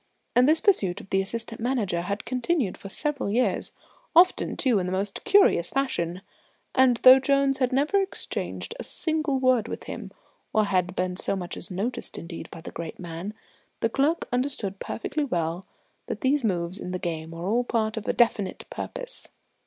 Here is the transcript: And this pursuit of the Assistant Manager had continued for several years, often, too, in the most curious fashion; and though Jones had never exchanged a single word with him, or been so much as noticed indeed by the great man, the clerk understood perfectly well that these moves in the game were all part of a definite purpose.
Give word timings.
And 0.35 0.49
this 0.49 0.61
pursuit 0.61 0.99
of 0.99 1.11
the 1.11 1.21
Assistant 1.21 1.61
Manager 1.61 2.01
had 2.01 2.25
continued 2.25 2.75
for 2.75 2.89
several 2.89 3.29
years, 3.29 3.71
often, 4.15 4.57
too, 4.57 4.79
in 4.79 4.87
the 4.87 4.91
most 4.91 5.23
curious 5.25 5.69
fashion; 5.69 6.23
and 6.73 6.97
though 7.03 7.19
Jones 7.19 7.59
had 7.59 7.71
never 7.71 8.01
exchanged 8.01 8.73
a 8.79 8.83
single 8.83 9.37
word 9.39 9.67
with 9.67 9.83
him, 9.83 10.09
or 10.53 10.65
been 10.95 11.17
so 11.17 11.35
much 11.35 11.55
as 11.55 11.69
noticed 11.69 12.17
indeed 12.17 12.49
by 12.49 12.61
the 12.61 12.71
great 12.71 12.97
man, 12.97 13.35
the 13.81 13.89
clerk 13.89 14.27
understood 14.33 14.79
perfectly 14.79 15.23
well 15.23 15.67
that 16.07 16.21
these 16.21 16.43
moves 16.43 16.79
in 16.79 16.89
the 16.93 16.97
game 16.97 17.29
were 17.29 17.45
all 17.45 17.63
part 17.63 17.95
of 17.95 18.07
a 18.07 18.13
definite 18.13 18.65
purpose. 18.71 19.27